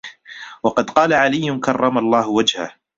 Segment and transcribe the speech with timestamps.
[0.63, 2.75] وَقَدْ قَالَ عَلِيٌّ كَرَّمَ اللَّهُ وَجْهَهُ